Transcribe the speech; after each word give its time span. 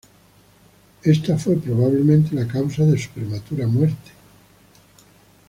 Esta 1.03 1.37
fue 1.37 1.57
probablemente 1.57 2.33
la 2.33 2.47
causa 2.47 2.81
de 2.85 2.97
su 2.97 3.11
prematura 3.11 3.67
muerte. 3.67 4.11